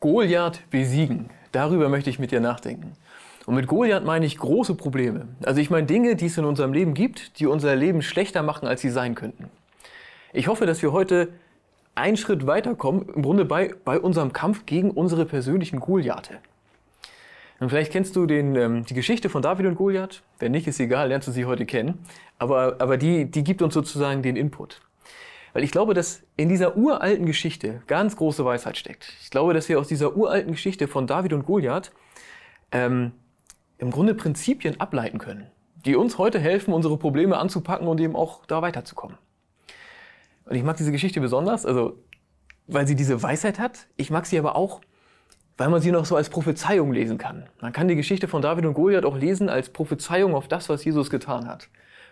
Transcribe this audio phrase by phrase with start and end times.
[0.00, 1.28] Goliath besiegen.
[1.52, 2.92] Darüber möchte ich mit dir nachdenken.
[3.44, 5.28] Und mit Goliath meine ich große Probleme.
[5.44, 8.66] Also ich meine Dinge, die es in unserem Leben gibt, die unser Leben schlechter machen,
[8.66, 9.50] als sie sein könnten.
[10.32, 11.28] Ich hoffe, dass wir heute
[11.94, 16.38] einen Schritt weiterkommen, im Grunde bei, bei unserem Kampf gegen unsere persönlichen Goliathe.
[17.58, 20.22] Und vielleicht kennst du den, ähm, die Geschichte von David und Goliath.
[20.38, 21.98] Wenn nicht, ist egal, lernst du sie heute kennen.
[22.38, 24.80] Aber, aber die, die gibt uns sozusagen den Input.
[25.52, 29.12] Weil ich glaube, dass in dieser uralten Geschichte ganz große Weisheit steckt.
[29.22, 31.92] Ich glaube, dass wir aus dieser uralten Geschichte von David und Goliath
[32.72, 33.12] ähm,
[33.78, 35.46] im Grunde Prinzipien ableiten können,
[35.84, 39.18] die uns heute helfen, unsere Probleme anzupacken und eben auch da weiterzukommen.
[40.44, 41.98] Und ich mag diese Geschichte besonders, also
[42.66, 43.86] weil sie diese Weisheit hat.
[43.96, 44.80] Ich mag sie aber auch,
[45.56, 47.48] weil man sie noch so als Prophezeiung lesen kann.
[47.60, 50.84] Man kann die Geschichte von David und Goliath auch lesen als Prophezeiung auf das, was
[50.84, 51.68] Jesus getan hat.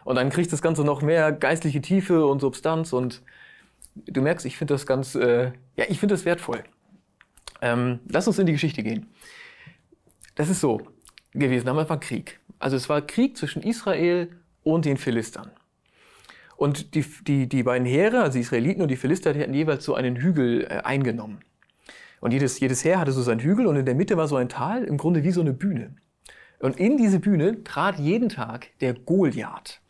[0.09, 3.21] Und dann kriegt das Ganze noch mehr geistliche Tiefe und Substanz und
[3.95, 6.65] du merkst, ich finde das ganz, äh, ja, ich finde das wertvoll.
[7.61, 9.09] Ähm, lass uns in die Geschichte gehen.
[10.35, 10.81] Das ist so
[11.35, 12.41] gewesen, da war Krieg.
[12.59, 14.31] Also es war Krieg zwischen Israel
[14.63, 15.51] und den Philistern.
[16.57, 19.85] Und die, die, die beiden Heere, also die Israeliten und die Philister, die hatten jeweils
[19.85, 21.41] so einen Hügel äh, eingenommen.
[22.23, 24.49] Und jedes, jedes Heer hatte so seinen Hügel und in der Mitte war so ein
[24.49, 25.97] Tal, im Grunde wie so eine Bühne.
[26.61, 29.83] Und in diese Bühne trat jeden Tag der Goliath.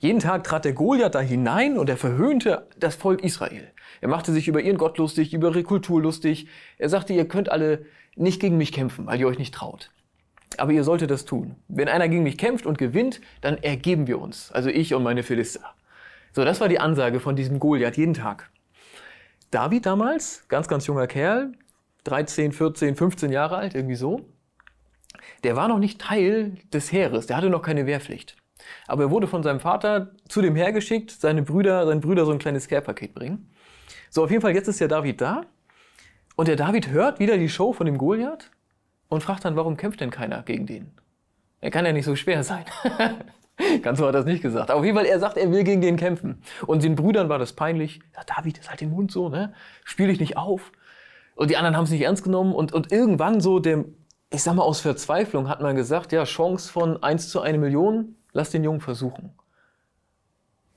[0.00, 3.70] Jeden Tag trat der Goliath da hinein und er verhöhnte das Volk Israel.
[4.00, 6.48] Er machte sich über ihren Gott lustig, über ihre Kultur lustig.
[6.78, 7.84] Er sagte, ihr könnt alle
[8.16, 9.90] nicht gegen mich kämpfen, weil ihr euch nicht traut.
[10.56, 11.54] Aber ihr solltet das tun.
[11.68, 14.50] Wenn einer gegen mich kämpft und gewinnt, dann ergeben wir uns.
[14.52, 15.74] Also ich und meine Philister.
[16.32, 18.48] So, das war die Ansage von diesem Goliath jeden Tag.
[19.50, 21.52] David damals, ganz, ganz junger Kerl,
[22.04, 24.24] 13, 14, 15 Jahre alt, irgendwie so,
[25.44, 28.39] der war noch nicht Teil des Heeres, der hatte noch keine Wehrpflicht.
[28.86, 32.32] Aber er wurde von seinem Vater zu dem Heer geschickt, seine Brüder, seine Brüder so
[32.32, 33.50] ein kleines Care-Paket bringen.
[34.10, 35.42] So, auf jeden Fall, jetzt ist der David da.
[36.36, 38.50] Und der David hört wieder die Show von dem Goliath
[39.08, 40.90] und fragt dann, warum kämpft denn keiner gegen den?
[41.60, 42.64] Er kann ja nicht so schwer sein.
[43.82, 44.70] Ganz so hat er das nicht gesagt.
[44.70, 46.42] Aber auf jeden Fall, er sagt, er will gegen den kämpfen.
[46.66, 48.00] Und den Brüdern war das peinlich.
[48.14, 49.52] Ja, David, ist halt den Mund so, ne?
[49.84, 50.72] Spiel dich nicht auf.
[51.34, 52.54] Und die anderen haben es nicht ernst genommen.
[52.54, 53.94] Und, und irgendwann so dem,
[54.30, 58.16] ich sag mal, aus Verzweiflung hat man gesagt, ja, Chance von 1 zu 1 Million,
[58.32, 59.30] lass den Jungen versuchen.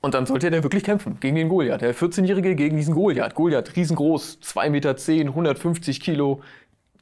[0.02, 1.82] Und dann sollte er wirklich kämpfen gegen den Goliath.
[1.82, 3.36] Der 14-Jährige gegen diesen Goliath.
[3.36, 4.96] Goliath, riesengroß, 2,10 Meter,
[5.30, 6.42] 150 Kilo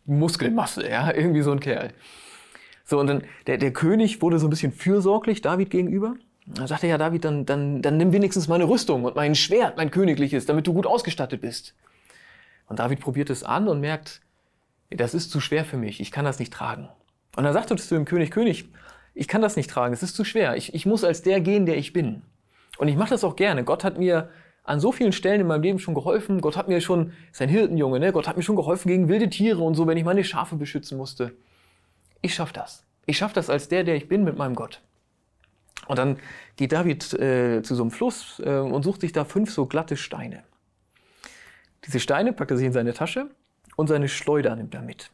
[0.06, 1.92] Muskelmasse, ja, irgendwie so ein Kerl.
[2.86, 6.16] So, und dann, der, der König wurde so ein bisschen fürsorglich David gegenüber.
[6.46, 9.92] Dann sagte ja, David, dann, dann, dann nimm wenigstens meine Rüstung und mein Schwert, mein
[9.92, 11.74] königliches, damit du gut ausgestattet bist.
[12.68, 14.22] Und David probiert es an und merkt,
[14.90, 16.90] das ist zu schwer für mich, ich kann das nicht tragen.
[17.36, 18.70] Und dann sagte er zu dem König, König,
[19.14, 21.66] ich kann das nicht tragen, es ist zu schwer, ich, ich muss als der gehen,
[21.66, 22.22] der ich bin.
[22.78, 23.64] Und ich mache das auch gerne.
[23.64, 24.30] Gott hat mir
[24.64, 26.40] an so vielen Stellen in meinem Leben schon geholfen.
[26.40, 28.12] Gott hat mir schon, ist ein Hirtenjunge, ne?
[28.12, 30.98] Gott hat mir schon geholfen gegen wilde Tiere und so, wenn ich meine Schafe beschützen
[30.98, 31.34] musste
[32.22, 32.86] ich schaffe das.
[33.06, 34.82] Ich schaffe das als der, der ich bin mit meinem Gott.
[35.88, 36.20] Und dann
[36.56, 39.98] geht David äh, zu so einem Fluss äh, und sucht sich da fünf so glatte
[39.98, 40.44] Steine.
[41.86, 43.32] Diese Steine packt er sich in seine Tasche
[43.76, 45.10] und seine Schleuder nimmt er mit.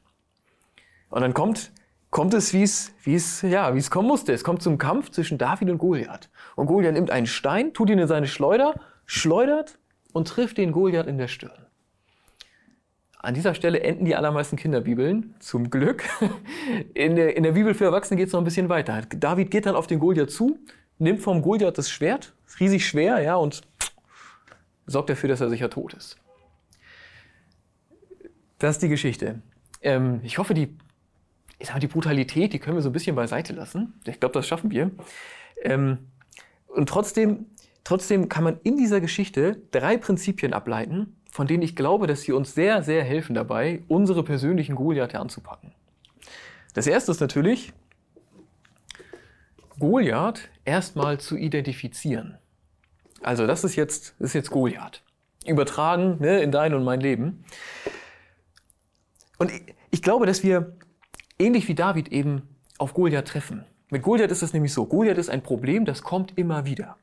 [1.09, 1.71] Und dann kommt,
[2.09, 4.33] kommt es, wie es, ja, kommen musste.
[4.33, 6.29] Es kommt zum Kampf zwischen David und Goliath.
[6.55, 8.75] Und Goliath nimmt einen Stein, tut ihn in seine Schleuder,
[9.05, 9.77] schleudert
[10.13, 11.67] und trifft den Goliath in der Stirn.
[13.19, 16.03] An dieser Stelle enden die allermeisten Kinderbibeln, zum Glück.
[16.93, 19.01] In der, in der Bibel für Erwachsene geht es noch ein bisschen weiter.
[19.09, 20.59] David geht dann auf den Goliath zu,
[20.97, 23.61] nimmt vom Goliath das Schwert, riesig schwer, ja, und
[24.85, 26.17] sorgt dafür, dass er sicher tot ist.
[28.59, 29.41] Das ist die Geschichte.
[29.81, 30.77] Ähm, ich hoffe, die,
[31.59, 33.99] ich sag, die Brutalität, die können wir so ein bisschen beiseite lassen.
[34.05, 34.91] Ich glaube, das schaffen wir.
[35.63, 35.99] Ähm,
[36.67, 37.47] und trotzdem,
[37.83, 42.31] trotzdem kann man in dieser Geschichte drei Prinzipien ableiten, von denen ich glaube, dass sie
[42.31, 45.73] uns sehr, sehr helfen dabei, unsere persönlichen Goliathe anzupacken.
[46.73, 47.73] Das erste ist natürlich,
[49.79, 52.37] Goliath erstmal zu identifizieren.
[53.21, 55.01] Also das ist jetzt, ist jetzt Goliath.
[55.45, 57.43] Übertragen ne, in dein und mein Leben.
[59.37, 60.75] Und ich, ich glaube, dass wir
[61.39, 62.43] ähnlich wie David eben
[62.77, 63.65] auf Goliath treffen.
[63.89, 66.97] Mit Goliath ist es nämlich so, Goliath ist ein Problem, das kommt immer wieder.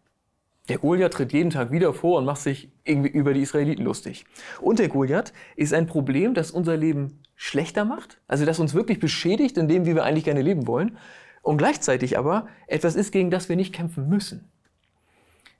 [0.68, 4.24] Der Goliath tritt jeden Tag wieder vor und macht sich irgendwie über die Israeliten lustig.
[4.60, 8.98] Und der Goliath ist ein Problem, das unser Leben schlechter macht, also das uns wirklich
[8.98, 10.96] beschädigt in dem, wie wir eigentlich gerne leben wollen,
[11.42, 14.48] und gleichzeitig aber etwas ist, gegen das wir nicht kämpfen müssen.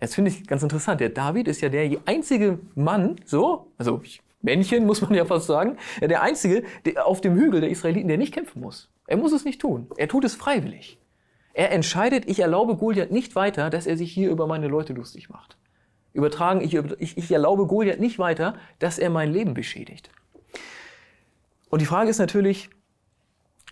[0.01, 1.01] Jetzt finde ich ganz interessant.
[1.01, 4.03] Der David ist ja der einzige Mann, so, also
[4.45, 8.19] Männchen muss man ja fast sagen, der einzige der auf dem Hügel der Israeliten, der
[8.19, 8.91] nicht kämpfen muss.
[9.07, 9.89] Er muss es nicht tun.
[9.97, 10.99] Er tut es freiwillig.
[11.55, 15.31] Er entscheidet, ich erlaube Goliath nicht weiter, dass er sich hier über meine Leute lustig
[15.31, 15.57] macht.
[16.13, 20.11] Übertragen, ich, ich, ich erlaube Goliath nicht weiter, dass er mein Leben beschädigt.
[21.71, 22.71] Und die Frage ist natürlich,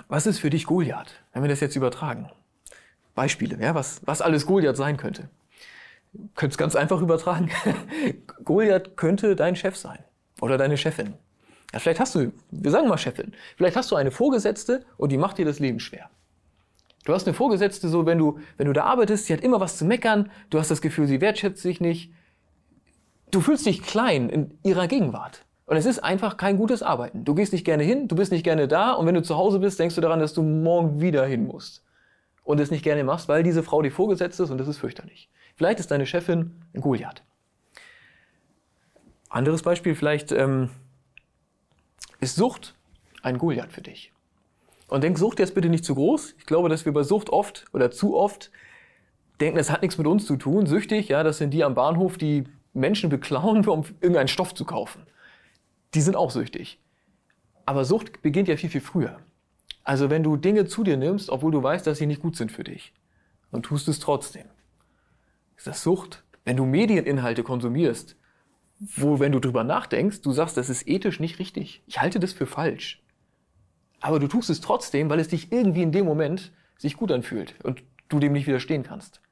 [0.09, 2.31] was ist für dich Goliath, wenn wir das jetzt übertragen?
[3.15, 5.29] Beispiele, ja, was, was alles Goliath sein könnte.
[6.35, 7.51] Könnt es ganz einfach übertragen.
[8.45, 10.03] Goliath könnte dein Chef sein
[10.43, 11.15] oder deine Chefin.
[11.73, 15.17] Ja, vielleicht hast du, wir sagen mal Chefin, vielleicht hast du eine Vorgesetzte und die
[15.17, 16.11] macht dir das Leben schwer.
[17.05, 19.79] Du hast eine Vorgesetzte, so wenn du, wenn du da arbeitest, sie hat immer was
[19.79, 22.13] zu meckern, du hast das Gefühl, sie wertschätzt dich nicht.
[23.31, 25.45] Du fühlst dich klein in ihrer Gegenwart.
[25.65, 27.25] Und es ist einfach kein gutes Arbeiten.
[27.25, 29.61] Du gehst nicht gerne hin, du bist nicht gerne da und wenn du zu Hause
[29.61, 31.85] bist, denkst du daran, dass du morgen wieder hin musst.
[32.43, 35.31] Und es nicht gerne machst, weil diese Frau dir vorgesetzt ist und das ist fürchterlich.
[35.57, 37.23] Vielleicht ist deine Chefin ein Goliath.
[39.33, 40.69] Anderes Beispiel, vielleicht ähm,
[42.21, 42.75] ist Sucht
[43.23, 44.13] ein Goliath für dich.
[44.89, 46.35] Und denk Sucht jetzt bitte nicht zu groß.
[46.39, 48.51] Ich glaube, dass wir bei Sucht oft oder zu oft
[49.41, 50.67] denken, das hat nichts mit uns zu tun.
[50.67, 52.45] Süchtig, ja, das sind die am Bahnhof, die
[52.75, 55.07] Menschen beklauen, um irgendeinen Stoff zu kaufen.
[55.95, 56.79] Die sind auch süchtig.
[57.65, 59.19] Aber Sucht beginnt ja viel, viel früher.
[59.83, 62.53] Also wenn du Dinge zu dir nimmst, obwohl du weißt, dass sie nicht gut sind
[62.53, 62.93] für dich,
[63.51, 64.45] und tust es trotzdem.
[65.57, 66.23] Ist das Sucht?
[66.45, 68.17] Wenn du Medieninhalte konsumierst,
[68.97, 71.83] wo, wenn du drüber nachdenkst, du sagst, das ist ethisch nicht richtig.
[71.87, 73.03] Ich halte das für falsch
[74.03, 77.55] aber du tust es trotzdem, weil es dich irgendwie in dem Moment sich gut anfühlt
[77.65, 79.23] und du dem nicht widerstehen kannst.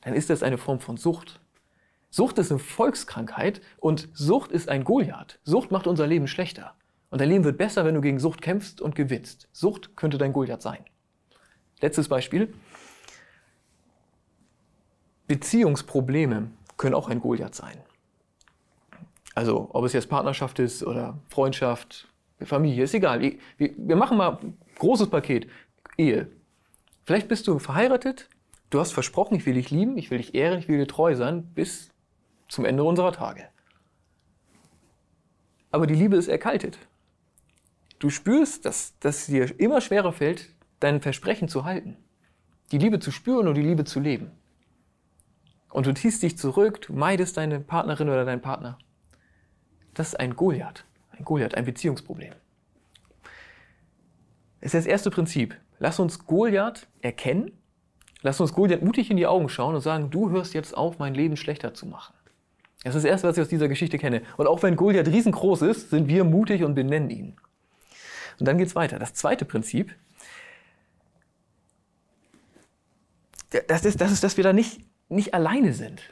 [0.00, 1.40] Dann ist das eine Form von Sucht.
[2.08, 5.40] Sucht ist eine Volkskrankheit und Sucht ist ein Goliath.
[5.42, 6.74] Sucht macht unser Leben schlechter.
[7.10, 9.48] Und dein Leben wird besser, wenn du gegen Sucht kämpfst und gewinnst.
[9.52, 10.84] Sucht könnte dein Goliath sein.
[11.80, 12.54] Letztes Beispiel.
[15.26, 17.76] Beziehungsprobleme können auch ein Goliath sein.
[19.34, 22.08] Also, ob es jetzt Partnerschaft ist oder Freundschaft,
[22.42, 23.20] Familie, ist egal.
[23.56, 25.48] Wir machen mal ein großes Paket.
[25.96, 26.28] Ehe.
[27.04, 28.28] Vielleicht bist du verheiratet,
[28.70, 31.14] du hast versprochen, ich will dich lieben, ich will dich ehren, ich will dir treu
[31.14, 31.90] sein, bis
[32.48, 33.48] zum Ende unserer Tage.
[35.70, 36.78] Aber die Liebe ist erkaltet.
[37.98, 40.50] Du spürst, dass, dass dir immer schwerer fällt,
[40.80, 41.96] dein Versprechen zu halten.
[42.70, 44.30] Die Liebe zu spüren und die Liebe zu leben.
[45.70, 48.78] Und du ziehst dich zurück, du meidest deine Partnerin oder deinen Partner.
[49.94, 50.84] Das ist ein Goliath.
[51.10, 52.32] Ein Goliath, ein Beziehungsproblem.
[54.60, 55.56] Das ist das erste Prinzip.
[55.78, 57.50] Lass uns Goliath erkennen.
[58.22, 61.14] Lass uns Goliath mutig in die Augen schauen und sagen, du hörst jetzt auf, mein
[61.14, 62.14] Leben schlechter zu machen.
[62.84, 64.22] Das ist das Erste, was ich aus dieser Geschichte kenne.
[64.36, 67.36] Und auch wenn Goliath riesengroß ist, sind wir mutig und benennen ihn.
[68.38, 68.98] Und dann geht es weiter.
[68.98, 69.94] Das zweite Prinzip,
[73.68, 76.02] das ist, das ist dass wir da nicht, nicht alleine sind.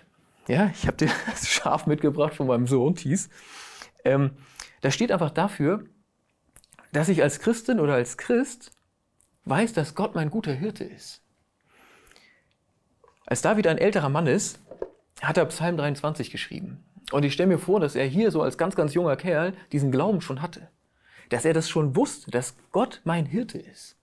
[0.46, 3.30] Ja, ich habe dir das Schaf mitgebracht von meinem Sohn, Thies.
[4.04, 4.32] Ähm,
[4.80, 5.84] das steht einfach dafür,
[6.92, 8.72] dass ich als Christin oder als Christ
[9.44, 11.22] weiß, dass Gott mein guter Hirte ist.
[13.26, 14.60] Als David ein älterer Mann ist,
[15.22, 16.84] hat er Psalm 23 geschrieben.
[17.12, 19.90] Und ich stelle mir vor, dass er hier so als ganz, ganz junger Kerl diesen
[19.90, 20.68] Glauben schon hatte.
[21.28, 23.96] Dass er das schon wusste, dass Gott mein Hirte ist.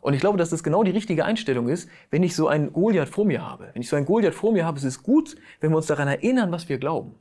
[0.00, 3.08] Und ich glaube, dass das genau die richtige Einstellung ist, wenn ich so einen Goliath
[3.08, 3.70] vor mir habe.
[3.72, 6.08] Wenn ich so einen Goliath vor mir habe, ist es gut, wenn wir uns daran
[6.08, 7.16] erinnern, was wir glauben.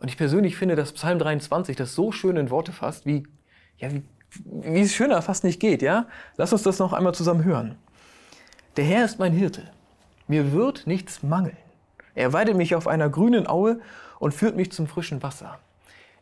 [0.00, 3.22] Und ich persönlich finde, dass Psalm 23 das so schön in Worte fasst, wie,
[3.76, 4.02] ja, wie,
[4.44, 6.06] wie es schöner fast nicht geht, ja?
[6.36, 7.76] Lass uns das noch einmal zusammen hören.
[8.76, 9.70] Der Herr ist mein Hirte.
[10.26, 11.56] Mir wird nichts mangeln.
[12.14, 13.80] Er weidet mich auf einer grünen Aue
[14.18, 15.58] und führt mich zum frischen Wasser.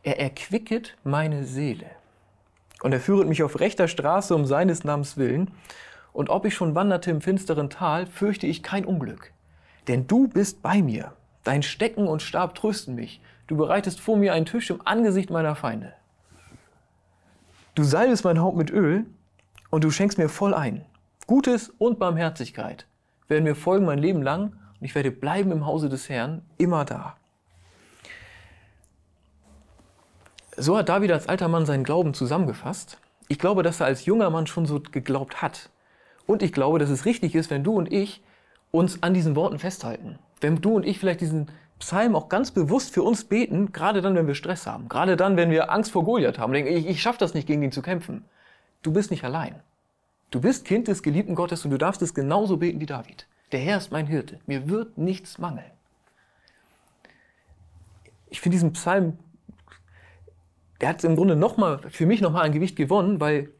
[0.02, 1.86] Er erquicket meine Seele.
[2.82, 5.50] Und er führet mich auf rechter Straße um seines Namens willen.
[6.12, 9.32] Und ob ich schon wanderte im finsteren Tal, fürchte ich kein Unglück.
[9.88, 11.12] Denn du bist bei mir.
[11.44, 13.20] Dein Stecken und Stab trösten mich.
[13.48, 15.94] Du bereitest vor mir einen Tisch im Angesicht meiner Feinde.
[17.74, 19.06] Du salbest mein Haupt mit Öl
[19.70, 20.84] und du schenkst mir voll ein.
[21.26, 22.86] Gutes und Barmherzigkeit
[23.26, 26.84] werden mir folgen mein Leben lang und ich werde bleiben im Hause des Herrn, immer
[26.84, 27.16] da.
[30.56, 32.98] So hat David als alter Mann seinen Glauben zusammengefasst.
[33.28, 35.70] Ich glaube, dass er als junger Mann schon so geglaubt hat.
[36.26, 38.22] Und ich glaube, dass es richtig ist, wenn du und ich
[38.72, 40.18] uns an diesen Worten festhalten.
[40.40, 44.14] Wenn du und ich vielleicht diesen Psalm auch ganz bewusst für uns beten, gerade dann,
[44.14, 47.02] wenn wir Stress haben, gerade dann, wenn wir Angst vor Goliath haben, denken, ich, ich
[47.02, 48.24] schaffe das nicht, gegen ihn zu kämpfen.
[48.82, 49.54] Du bist nicht allein.
[50.30, 53.26] Du bist Kind des geliebten Gottes und du darfst es genauso beten wie David.
[53.52, 54.40] Der Herr ist mein Hirte.
[54.46, 55.70] Mir wird nichts mangeln.
[58.28, 59.18] Ich finde diesen Psalm,
[60.80, 63.50] der hat im Grunde noch mal, für mich nochmal ein Gewicht gewonnen, weil,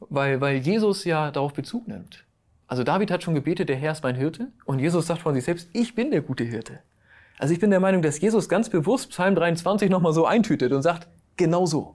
[0.00, 2.24] weil, weil Jesus ja darauf Bezug nimmt.
[2.66, 4.48] Also David hat schon gebetet, der Herr ist mein Hirte.
[4.64, 6.80] Und Jesus sagt von sich selbst, ich bin der gute Hirte.
[7.38, 10.82] Also ich bin der Meinung, dass Jesus ganz bewusst Psalm 23 nochmal so eintütet und
[10.82, 11.94] sagt, genau so.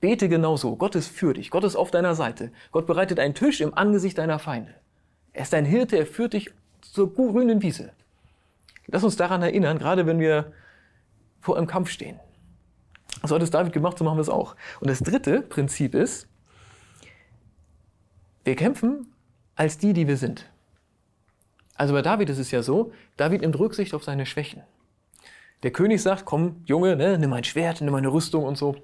[0.00, 0.76] Bete genau so.
[0.76, 1.50] Gott ist für dich.
[1.50, 2.52] Gott ist auf deiner Seite.
[2.72, 4.74] Gott bereitet einen Tisch im Angesicht deiner Feinde.
[5.32, 6.50] Er ist dein Hirte, er führt dich
[6.82, 7.92] zur grünen Wiese.
[8.86, 10.52] Lass uns daran erinnern, gerade wenn wir
[11.40, 12.20] vor einem Kampf stehen.
[13.22, 14.56] So hat es David gemacht, so machen wir es auch.
[14.80, 16.28] Und das dritte Prinzip ist,
[18.44, 19.06] Wir kämpfen
[19.56, 20.50] als die, die wir sind.
[21.76, 24.62] Also bei David ist es ja so, David nimmt Rücksicht auf seine Schwächen.
[25.62, 28.76] Der König sagt, komm, Junge, ne, nimm mein Schwert, nimm meine Rüstung und so.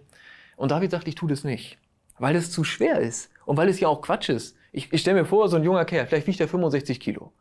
[0.57, 1.79] Und David sagt, ich tue das nicht,
[2.19, 4.57] weil es zu schwer ist und weil es ja auch Quatsch ist.
[4.73, 7.33] Ich, ich stelle mir vor, so ein junger Kerl, vielleicht wiegt er 65 Kilo.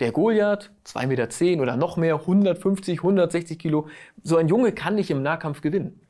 [0.00, 3.88] Der Goliath, 2,10 Meter oder noch mehr, 150, 160 Kilo.
[4.22, 6.00] So ein Junge kann nicht im Nahkampf gewinnen.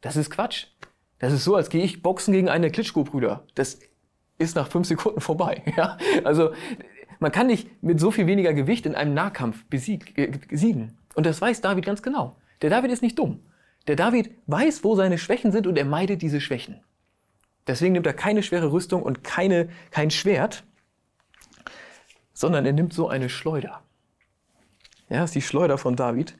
[0.00, 0.66] Das ist Quatsch.
[1.18, 3.46] Das ist so, als gehe ich boxen gegen einen der Klitschko-Brüder.
[3.54, 3.78] Das
[4.38, 5.62] ist nach fünf Sekunden vorbei.
[5.76, 5.98] Ja?
[6.24, 6.52] Also
[7.24, 10.98] man kann nicht mit so viel weniger Gewicht in einem Nahkampf besiegen.
[11.14, 12.36] Und das weiß David ganz genau.
[12.60, 13.40] Der David ist nicht dumm.
[13.86, 16.82] Der David weiß, wo seine Schwächen sind und er meidet diese Schwächen.
[17.66, 20.64] Deswegen nimmt er keine schwere Rüstung und keine, kein Schwert,
[22.34, 23.80] sondern er nimmt so eine Schleuder.
[25.08, 26.36] Ja, das ist die Schleuder von David.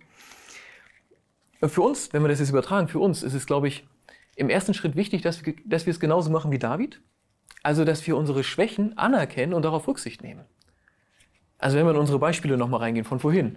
[1.62, 3.88] Und für uns, wenn wir das jetzt übertragen, für uns ist es, glaube ich,
[4.36, 7.00] im ersten Schritt wichtig, dass wir, dass wir es genauso machen wie David.
[7.62, 10.44] Also, dass wir unsere Schwächen anerkennen und darauf Rücksicht nehmen.
[11.64, 13.56] Also, wenn wir in unsere Beispiele nochmal reingehen von vorhin.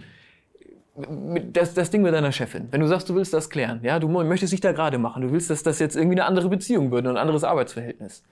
[1.52, 2.70] Das, das Ding mit deiner Chefin.
[2.72, 5.32] Wenn du sagst, du willst das klären, ja, du möchtest dich da gerade machen, du
[5.32, 8.24] willst, dass das jetzt irgendwie eine andere Beziehung wird und ein anderes Arbeitsverhältnis.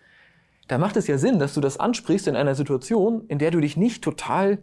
[0.70, 3.60] Da macht es ja Sinn, dass du das ansprichst in einer Situation, in der du
[3.60, 4.60] dich nicht total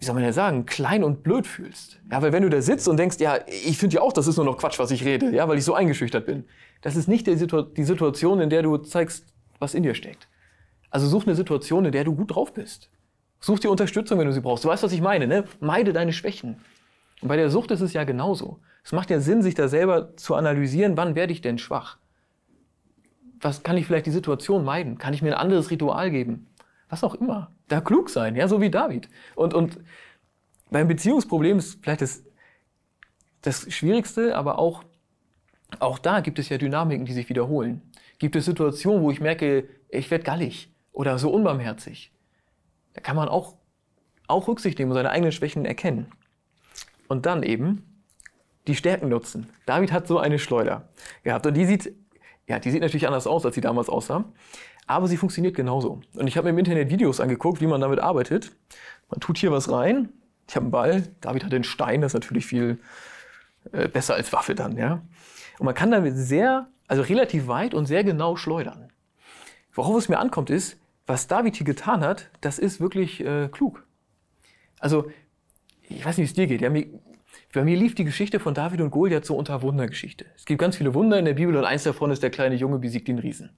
[0.00, 2.00] wie soll man ja sagen, klein und blöd fühlst.
[2.10, 4.36] Ja, weil wenn du da sitzt und denkst, ja, ich finde ja auch, das ist
[4.36, 6.44] nur noch Quatsch, was ich rede, ja, weil ich so eingeschüchtert bin.
[6.80, 9.26] Das ist nicht die, Situ die Situation, in der du zeigst,
[9.58, 10.26] was in dir steckt.
[10.90, 12.90] Also such eine Situation, in der du gut drauf bist.
[13.40, 14.64] Such dir Unterstützung, wenn du sie brauchst.
[14.64, 15.44] Du weißt, was ich meine, ne?
[15.60, 16.60] Meide deine Schwächen.
[17.20, 18.60] Und bei der Sucht ist es ja genauso.
[18.84, 21.98] Es macht ja Sinn, sich da selber zu analysieren, wann werde ich denn schwach?
[23.40, 24.98] Was kann ich vielleicht die Situation meiden?
[24.98, 26.48] Kann ich mir ein anderes Ritual geben?
[26.88, 29.08] Was auch immer da klug sein, ja, so wie David.
[29.36, 29.78] Und, und
[30.70, 32.24] beim Beziehungsproblem ist vielleicht das,
[33.42, 34.84] das Schwierigste, aber auch,
[35.78, 37.82] auch da gibt es ja Dynamiken, die sich wiederholen.
[38.18, 42.12] Gibt es Situationen, wo ich merke, ich werde gallig oder so unbarmherzig.
[42.94, 43.54] Da kann man auch,
[44.26, 46.10] auch Rücksicht nehmen und seine eigenen Schwächen erkennen.
[47.08, 48.02] Und dann eben
[48.66, 49.50] die Stärken nutzen.
[49.66, 50.88] David hat so eine Schleuder
[51.24, 51.92] gehabt und die sieht,
[52.46, 54.24] ja, die sieht natürlich anders aus, als sie damals aussah
[54.90, 56.00] aber sie funktioniert genauso.
[56.14, 58.50] Und ich habe mir im Internet Videos angeguckt, wie man damit arbeitet.
[59.08, 60.08] Man tut hier was rein.
[60.48, 61.08] Ich habe einen Ball.
[61.20, 62.80] David hat den Stein, das ist natürlich viel
[63.70, 65.00] äh, besser als Waffe dann, ja.
[65.60, 68.90] Und man kann damit sehr, also relativ weit und sehr genau schleudern.
[69.72, 70.79] Worauf es mir ankommt, ist,
[71.10, 73.84] was David hier getan hat, das ist wirklich äh, klug.
[74.78, 75.10] Also,
[75.82, 76.60] ich weiß nicht, wie es dir geht.
[76.60, 76.86] Ja, mir,
[77.52, 80.26] bei mir lief die Geschichte von David und Goliath so unter Wundergeschichte.
[80.36, 82.78] Es gibt ganz viele Wunder in der Bibel und eins davon ist, der kleine Junge
[82.78, 83.50] besiegt den Riesen.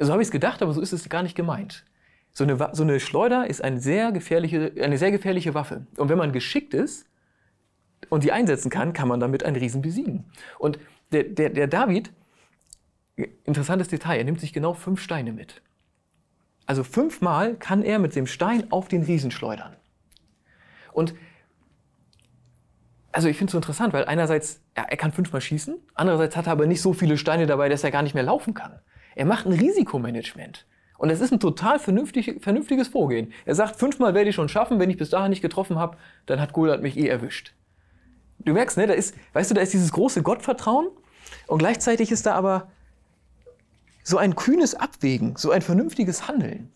[0.00, 1.84] So habe ich es gedacht, aber so ist es gar nicht gemeint.
[2.32, 5.86] So eine, so eine Schleuder ist eine sehr, gefährliche, eine sehr gefährliche Waffe.
[5.96, 7.06] Und wenn man geschickt ist
[8.08, 10.24] und die einsetzen kann, kann man damit einen Riesen besiegen.
[10.58, 10.80] Und
[11.12, 12.12] der, der, der David,
[13.44, 15.62] interessantes Detail, er nimmt sich genau fünf Steine mit.
[16.66, 19.76] Also fünfmal kann er mit dem Stein auf den Riesen schleudern.
[20.92, 21.14] Und
[23.12, 26.46] also ich finde es so interessant, weil einerseits, ja, er kann fünfmal schießen, andererseits hat
[26.46, 28.80] er aber nicht so viele Steine dabei, dass er gar nicht mehr laufen kann.
[29.14, 30.66] Er macht ein Risikomanagement.
[30.98, 33.32] Und es ist ein total vernünftig, vernünftiges Vorgehen.
[33.44, 36.40] Er sagt, fünfmal werde ich schon schaffen, wenn ich bis dahin nicht getroffen habe, dann
[36.40, 37.54] hat Goliath mich eh erwischt.
[38.38, 40.88] Du merkst, ne, da ist, weißt du, da ist dieses große Gottvertrauen
[41.46, 42.68] und gleichzeitig ist da aber
[44.04, 46.70] so ein kühnes Abwägen, so ein vernünftiges Handeln.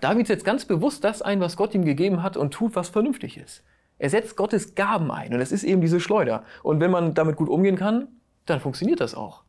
[0.00, 3.38] David setzt ganz bewusst das ein, was Gott ihm gegeben hat und tut, was vernünftig
[3.38, 3.64] ist.
[3.98, 6.44] Er setzt Gottes Gaben ein und das ist eben diese Schleuder.
[6.62, 8.08] Und wenn man damit gut umgehen kann,
[8.44, 9.42] dann funktioniert das auch.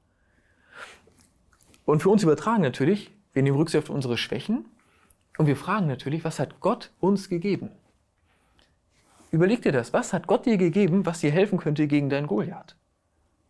[1.86, 4.66] Und für uns übertragen natürlich, wir nehmen Rücksicht auf unsere Schwächen
[5.38, 7.70] und wir fragen natürlich, was hat Gott uns gegeben?
[9.32, 12.78] Überleg dir das, was hat Gott dir gegeben, was dir helfen könnte gegen deinen Goliath?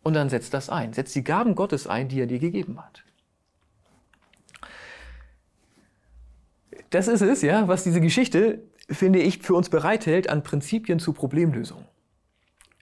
[0.02, 3.04] Und dann setz das ein, setz die Gaben Gottes ein, die er dir gegeben hat.
[6.90, 11.14] Das ist es, ja, was diese Geschichte, finde ich, für uns bereithält an Prinzipien zur
[11.14, 11.86] Problemlösung.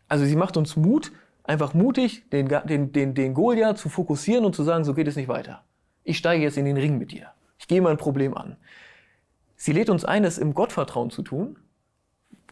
[0.07, 1.11] Also sie macht uns Mut,
[1.43, 5.15] einfach mutig, den, den, den, den Goliath zu fokussieren und zu sagen, so geht es
[5.15, 5.63] nicht weiter.
[6.03, 7.31] Ich steige jetzt in den Ring mit dir.
[7.57, 8.57] Ich gehe mein Problem an.
[9.55, 11.57] Sie lädt uns ein, es im Gottvertrauen zu tun.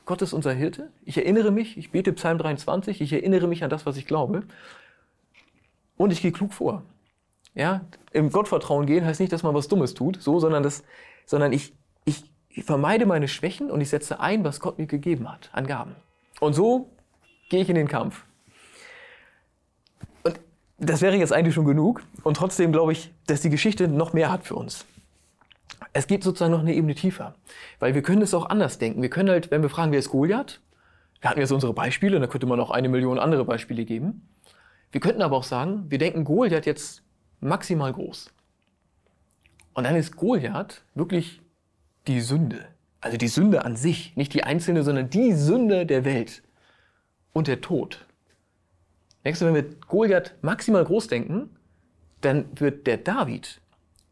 [0.06, 0.92] Gott ist unser Hirte.
[1.06, 4.44] Ich erinnere mich, ich bete Psalm 23, ich erinnere mich an das, was ich glaube.
[5.96, 6.84] Und ich gehe klug vor.
[7.56, 7.82] Ja,
[8.12, 10.84] im Gottvertrauen gehen heißt nicht, dass man was Dummes tut, so, sondern, das,
[11.26, 11.74] sondern ich,
[12.06, 12.24] ich,
[12.64, 15.96] vermeide meine Schwächen und ich setze ein, was Gott mir gegeben hat an Gaben.
[16.40, 16.90] Und so
[17.50, 18.26] gehe ich in den Kampf
[20.86, 22.04] das wäre jetzt eigentlich schon genug.
[22.24, 24.86] Und trotzdem glaube ich, dass die Geschichte noch mehr hat für uns.
[25.94, 27.36] Es geht sozusagen noch eine Ebene tiefer.
[27.80, 29.02] Weil wir können es auch anders denken.
[29.02, 30.62] Wir können halt, wenn wir fragen, wer ist Goliath?
[31.22, 34.28] Wir hatten jetzt unsere Beispiele, da könnte man auch eine Million andere Beispiele geben.
[34.92, 37.02] Wir könnten aber auch sagen, wir denken Goliath jetzt
[37.40, 38.30] maximal groß.
[39.74, 41.42] Und dann ist Goliath wirklich
[42.08, 42.66] die Sünde.
[43.02, 46.44] Also die Sünde an sich, nicht die einzelne, sondern die Sünde der Welt
[47.34, 48.06] und der Tod.
[49.24, 51.50] Merkst du, wenn wir Goliath maximal groß denken,
[52.22, 53.62] dann wird der David,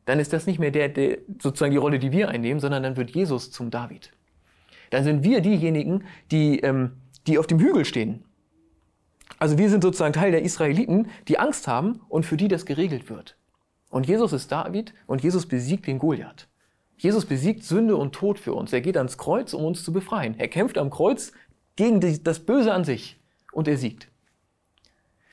[0.05, 2.97] dann ist das nicht mehr der, der sozusagen die Rolle, die wir einnehmen, sondern dann
[2.97, 4.11] wird Jesus zum David.
[4.89, 6.91] Dann sind wir diejenigen, die, ähm,
[7.27, 8.25] die auf dem Hügel stehen.
[9.39, 13.09] Also wir sind sozusagen Teil der Israeliten, die Angst haben und für die das geregelt
[13.09, 13.37] wird.
[13.91, 16.47] Und Jesus ist David und Jesus besiegt den Goliath.
[16.97, 18.71] Jesus besiegt Sünde und Tod für uns.
[18.73, 20.39] Er geht ans Kreuz, um uns zu befreien.
[20.39, 21.33] Er kämpft am Kreuz
[21.75, 23.19] gegen das Böse an sich
[23.51, 24.07] und er siegt.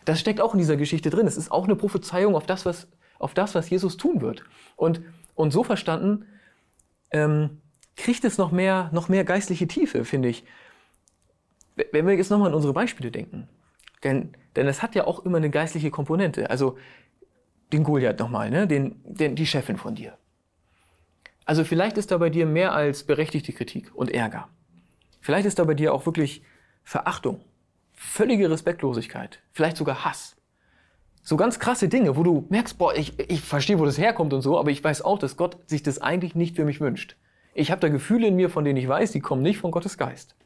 [0.04, 1.26] Das steckt auch in dieser Geschichte drin.
[1.26, 2.88] Es ist auch eine Prophezeiung auf das, was,
[3.18, 4.42] auf das, was Jesus tun wird.
[4.76, 5.02] Und,
[5.34, 6.24] und so verstanden
[7.10, 7.60] ähm,
[7.96, 10.44] kriegt es noch mehr, noch mehr geistliche Tiefe, finde ich.
[11.92, 13.48] Wenn wir jetzt nochmal an unsere Beispiele denken.
[14.02, 16.50] Denn, denn es hat ja auch immer eine geistliche Komponente.
[16.50, 16.76] Also
[17.72, 18.66] den Goliath nochmal, ne?
[18.66, 20.16] den, den, die Chefin von dir.
[21.44, 24.48] Also vielleicht ist da bei dir mehr als berechtigte Kritik und Ärger.
[25.20, 26.42] Vielleicht ist da bei dir auch wirklich
[26.84, 27.40] Verachtung,
[27.92, 30.36] völlige Respektlosigkeit, vielleicht sogar Hass.
[31.22, 34.40] So ganz krasse Dinge, wo du merkst, boah, ich, ich verstehe, wo das herkommt und
[34.40, 37.16] so, aber ich weiß auch, dass Gott sich das eigentlich nicht für mich wünscht.
[37.54, 39.98] Ich habe da Gefühle in mir, von denen ich weiß, die kommen nicht von Gottes
[39.98, 40.36] Geist.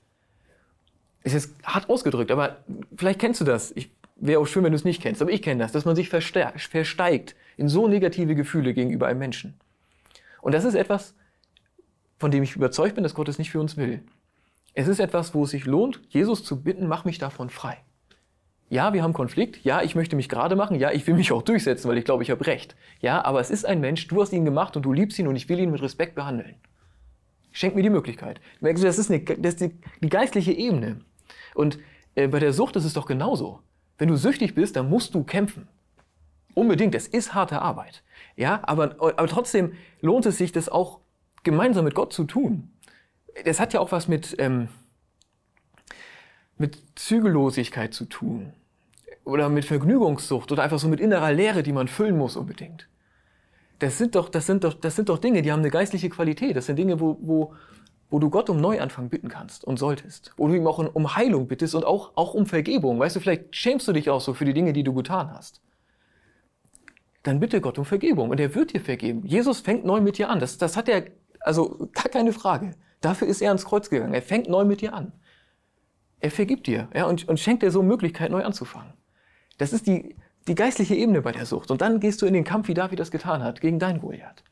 [1.23, 2.65] Es ist hart ausgedrückt, aber
[2.97, 3.71] vielleicht kennst du das.
[3.73, 3.91] Ich
[4.23, 6.09] wäre auch schön, wenn du es nicht kennst, aber ich kenne das, dass man sich
[6.09, 9.55] versteigt in so negative Gefühle gegenüber einem Menschen.
[10.41, 11.15] Und das ist etwas,
[12.19, 14.03] von dem ich überzeugt bin, dass Gott es nicht für uns will.
[14.75, 17.79] Es ist etwas, wo es sich lohnt, Jesus zu bitten, mach mich davon frei.
[18.71, 19.63] Ja, wir haben Konflikt.
[19.65, 20.77] Ja, ich möchte mich gerade machen.
[20.77, 22.75] Ja, ich will mich auch durchsetzen, weil ich glaube, ich habe Recht.
[23.01, 25.37] Ja, aber es ist ein Mensch, du hast ihn gemacht und du liebst ihn und
[25.37, 26.55] ich will ihn mit Respekt behandeln.
[27.51, 28.41] Schenk mir die Möglichkeit.
[28.63, 31.03] Das ist, eine, das ist die, die geistliche Ebene.
[31.55, 31.79] Und
[32.15, 33.61] äh, bei der Sucht ist es doch genauso.
[34.03, 35.69] Wenn du süchtig bist, dann musst du kämpfen.
[36.55, 38.03] Unbedingt, es ist harte Arbeit.
[38.35, 40.99] Ja, aber, aber trotzdem lohnt es sich, das auch
[41.45, 42.73] gemeinsam mit Gott zu tun.
[43.45, 44.67] Das hat ja auch was mit, ähm,
[46.59, 48.53] mit Zügellosigkeit zu tun.
[49.23, 52.89] Oder mit Vergnügungssucht oder einfach so mit innerer Leere, die man füllen muss unbedingt.
[53.79, 56.57] Das sind doch, das sind doch, das sind doch Dinge, die haben eine geistliche Qualität.
[56.57, 57.55] Das sind Dinge, wo, wo,
[58.13, 60.35] wo du Gott um Neuanfang bitten kannst und solltest.
[60.37, 62.99] Wo du ihm auch um Heilung bittest und auch, auch um Vergebung.
[62.99, 65.63] Weißt du, vielleicht schämst du dich auch so für die Dinge, die du getan hast.
[67.23, 69.25] Dann bitte Gott um Vergebung und er wird dir vergeben.
[69.25, 70.41] Jesus fängt neu mit dir an.
[70.41, 71.07] Das, das hat er,
[71.41, 72.73] also gar keine Frage.
[73.01, 74.13] Dafür ist er ans Kreuz gegangen.
[74.13, 75.13] Er fängt neu mit dir an.
[76.21, 78.93] Er vergibt dir ja, und, und schenkt dir so Möglichkeit, neu anzufangen.
[79.57, 80.17] Das ist die,
[80.49, 81.71] die geistliche Ebene bei der Sucht.
[81.71, 84.45] Und dann gehst du in den Kampf, wie David das getan hat, gegen dein Goliath.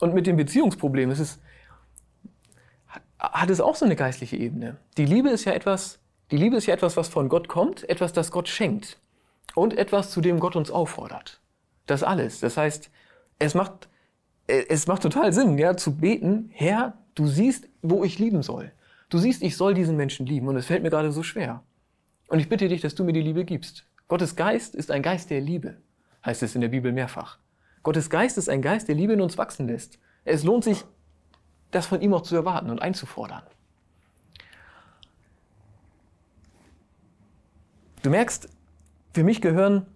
[0.00, 1.38] Und mit dem Beziehungsproblem ist es,
[3.18, 4.76] hat es auch so eine geistliche Ebene.
[4.96, 5.98] Die Liebe ist ja etwas,
[6.30, 8.98] die Liebe ist ja etwas, was von Gott kommt, etwas, das Gott schenkt
[9.54, 11.40] und etwas, zu dem Gott uns auffordert.
[11.86, 12.40] Das alles.
[12.40, 12.90] Das heißt,
[13.38, 13.88] es macht,
[14.46, 18.72] es macht total Sinn, ja, zu beten, Herr, du siehst, wo ich lieben soll.
[19.08, 21.62] Du siehst, ich soll diesen Menschen lieben und es fällt mir gerade so schwer.
[22.28, 23.86] Und ich bitte dich, dass du mir die Liebe gibst.
[24.06, 25.78] Gottes Geist ist ein Geist der Liebe,
[26.24, 27.38] heißt es in der Bibel mehrfach.
[27.82, 29.98] Gottes Geist ist ein Geist, der Liebe in uns wachsen lässt.
[30.24, 30.84] Es lohnt sich,
[31.70, 33.42] das von ihm auch zu erwarten und einzufordern.
[38.02, 38.48] Du merkst,
[39.12, 39.86] für mich gehören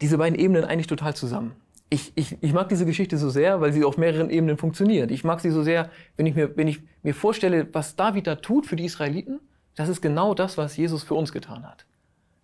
[0.00, 1.54] diese beiden Ebenen eigentlich total zusammen.
[1.90, 5.10] Ich, ich, ich mag diese Geschichte so sehr, weil sie auf mehreren Ebenen funktioniert.
[5.10, 8.36] Ich mag sie so sehr, wenn ich, mir, wenn ich mir vorstelle, was David da
[8.36, 9.38] tut für die Israeliten,
[9.76, 11.86] das ist genau das, was Jesus für uns getan hat.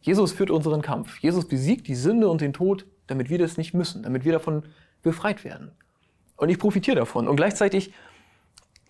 [0.03, 1.19] Jesus führt unseren Kampf.
[1.19, 4.63] Jesus besiegt die Sünde und den Tod, damit wir das nicht müssen, damit wir davon
[5.03, 5.73] befreit werden.
[6.37, 7.29] Und ich profitiere davon.
[7.29, 7.93] Und gleichzeitig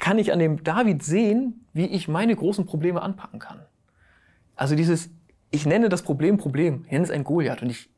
[0.01, 3.61] kann ich an dem David sehen, wie ich meine großen Probleme anpacken kann.
[4.57, 5.11] Also dieses,
[5.51, 7.89] ich nenne das Problem Problem, ich nenne es ein Goliath und ich,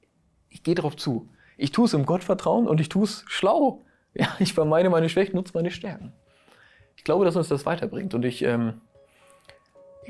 [0.51, 1.29] ich gehe darauf zu.
[1.57, 3.83] Ich tue es im Gottvertrauen und ich tue es schlau.
[4.15, 6.13] Ja, ich vermeide meine Schwächen, nutze meine Stärken.
[6.97, 8.83] Ich glaube, dass uns das weiterbringt und ich, ähm,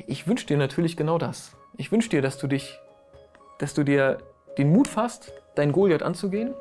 [0.08, 1.56] ich wünsche dir natürlich genau das.
[1.76, 2.80] Ich wünsche dir, dass du dich,
[3.60, 4.18] dass du dir
[4.58, 6.52] den Mut fasst, deinen Goliath anzugehen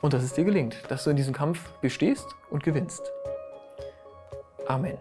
[0.00, 3.12] und dass es dir gelingt, dass du in diesem Kampf bestehst und gewinnst.
[4.70, 4.98] Amen.